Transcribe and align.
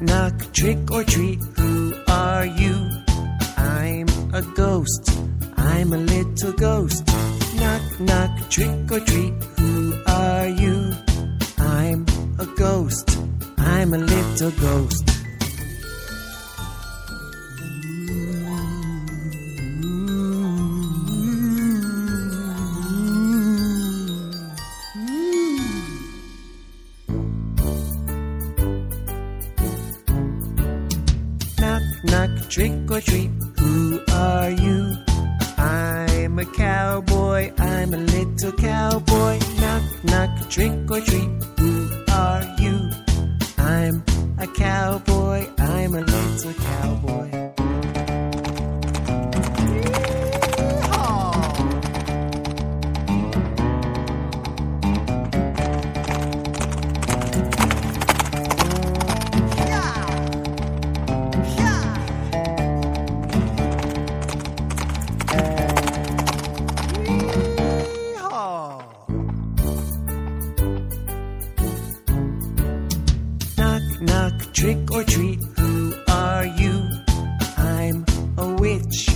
knock, 0.00 0.52
trick 0.52 0.90
or 0.90 1.04
treat. 1.04 1.40
Who 1.58 1.94
are 2.08 2.46
you? 2.46 2.90
I'm 3.56 4.08
a 4.32 4.42
ghost. 4.54 5.10
I'm 5.56 5.92
a 5.92 5.98
little 5.98 6.52
ghost. 6.52 7.06
Knock, 7.56 8.00
knock, 8.00 8.50
trick 8.50 8.90
or 8.90 9.00
treat. 9.00 9.34
Who 9.58 10.02
are 10.06 10.48
you? 10.48 10.92
I'm 11.58 12.06
a 12.38 12.46
ghost. 12.56 13.18
I'm 13.58 13.92
a 13.94 13.98
little 13.98 14.50
ghost. 14.52 15.09
Knock, 32.02 32.30
knock, 32.30 32.48
trick 32.48 32.90
or 32.90 33.00
treat. 33.00 33.30
Who 33.58 34.00
are 34.12 34.50
you? 34.50 34.96
I'm 35.58 36.38
a 36.38 36.46
cowboy. 36.46 37.52
I'm 37.58 37.92
a 37.92 37.98
little 37.98 38.52
cowboy. 38.52 39.38
Knock, 39.60 40.04
knock, 40.04 40.48
trick 40.48 40.90
or 40.90 41.00
treat. 41.02 41.28
Who 41.58 42.04
are 42.10 42.42
you? 42.58 42.90
I'm 43.58 44.02
a 44.38 44.46
cowboy. 44.46 45.46
I'm 45.58 45.94
a 45.94 46.00
little 46.00 46.54
cowboy. 46.54 47.39
Trick 74.52 74.90
or 74.90 75.04
treat. 75.04 75.40
Who 75.58 75.94
are 76.08 76.44
you? 76.46 76.88
I'm 77.56 78.04
a 78.38 78.54
witch. 78.54 79.08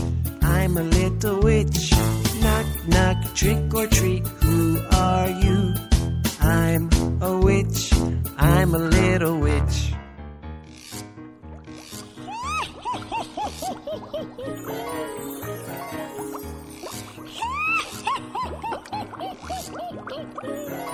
I'm 0.43 0.77
a 0.77 0.83
little 0.83 1.41
witch. 1.41 1.93
Knock, 2.41 2.67
knock, 2.89 3.35
trick 3.35 3.75
or 3.75 3.87
treat. 3.87 4.27
Who 4.27 4.81
are 4.93 5.29
you? 5.29 5.75
I'm 6.41 6.91
a 7.23 7.39
witch. 7.41 7.93
I'm 8.37 8.75
a 8.75 8.79
little 8.79 9.39
witch. 9.39 9.93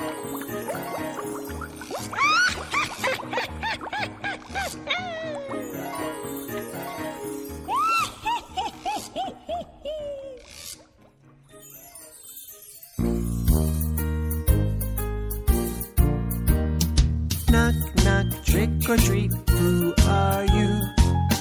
Knock, 4.71 4.85
knock, 18.05 18.45
trick 18.45 18.71
or 18.89 18.97
treat. 18.97 19.33
Who 19.50 19.93
are 20.06 20.44
you? 20.44 20.81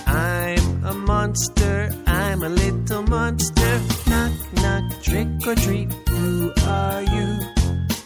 I'm 0.07 0.83
a 0.85 0.93
monster. 0.95 1.91
I'm 2.07 2.41
a 2.41 2.49
little 2.49 3.03
monster. 3.03 3.81
Knock, 4.07 4.31
knock, 4.53 5.03
trick 5.03 5.27
or 5.45 5.53
treat. 5.53 5.93
Who 6.09 6.51
are 6.65 7.03
you? 7.03 7.37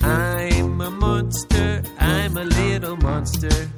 I'm 0.01 0.81
a 0.81 0.91
monster. 0.91 1.81
I'm 1.97 2.35
a 2.35 2.43
little 2.43 2.97
monster. 2.97 3.69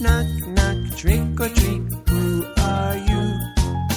Knock, 0.00 0.26
knock, 0.48 0.96
trick 0.96 1.38
or 1.38 1.48
treat. 1.50 1.82
Who 2.08 2.46
are 2.56 2.96
you? 2.96 3.38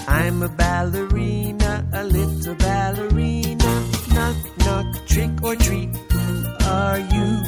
I'm 0.06 0.44
a 0.44 0.50
ballerina, 0.50 1.88
a 1.94 2.04
little 2.04 2.56
ballerina. 2.56 3.88
Knock, 4.12 4.36
knock, 4.58 5.08
trick 5.08 5.32
or 5.42 5.56
treat. 5.56 5.96
Who 6.12 6.46
are 6.66 7.00
you? 7.00 7.44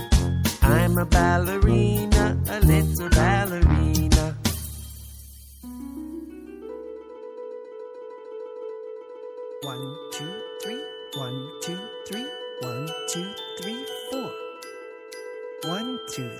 I'm 0.62 0.98
a 0.98 1.06
ballerina, 1.06 2.42
a 2.48 2.60
little 2.62 3.10
ballerina. 3.10 4.38
One, 9.64 9.98
two, 10.14 10.34
three. 10.64 10.84
One, 11.18 11.52
two, 11.62 11.80
three. 12.08 12.26
One, 12.62 12.88
two, 13.10 13.34
three, 13.62 13.86
four. 14.10 14.32
One, 15.66 16.00
two, 16.10 16.32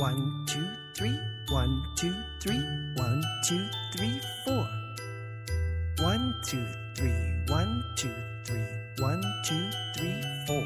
One, 0.00 0.46
two, 0.46 0.66
three, 0.96 1.20
one, 1.50 1.84
two, 1.94 2.14
three, 2.40 2.56
one, 2.96 3.22
two, 3.46 3.68
three, 3.94 4.18
four. 4.46 4.66
One, 5.98 6.34
two, 6.46 6.66
three, 6.94 7.44
one, 7.48 7.84
two, 7.96 8.10
three, 8.46 8.64
one, 8.98 9.22
two, 9.44 9.70
three, 9.98 10.22
four. 10.46 10.64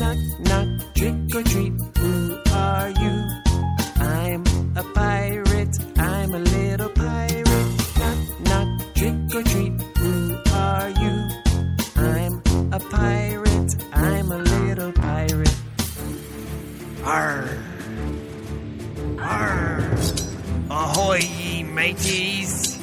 Knock, 0.00 0.18
knock, 0.40 0.94
trick 0.96 1.14
or 1.36 1.42
treat. 1.44 2.17
Arr. 17.08 17.48
Arr. 19.18 19.80
Ahoy, 20.68 21.20
ye 21.40 21.62
mateys. 21.62 22.76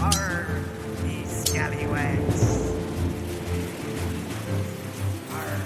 Arr, 0.00 0.46
ye 1.04 1.24
scallywags. 1.24 2.42
Arr. 5.34 5.58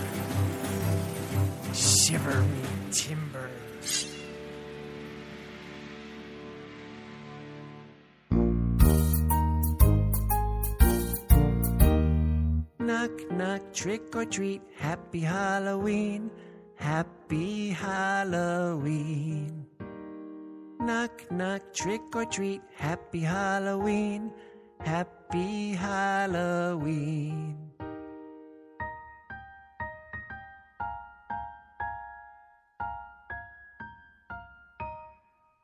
Shiver 1.74 2.40
me 2.40 2.62
timbers. 2.92 4.08
Knock, 12.78 13.10
knock, 13.32 13.74
trick 13.74 14.16
or 14.16 14.24
treat. 14.24 14.62
Happy 14.78 15.20
Halloween. 15.20 16.30
Happy 16.82 17.70
Halloween. 17.70 19.64
Knock, 20.80 21.30
knock, 21.30 21.62
trick 21.72 22.02
or 22.12 22.24
treat. 22.24 22.60
Happy 22.74 23.20
Halloween. 23.20 24.32
Happy 24.80 25.74
Halloween. 25.74 27.54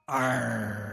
Arr. 0.06 0.87